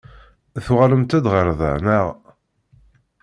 [0.65, 2.07] Tuɣalemt-d ɣer da, naɣ?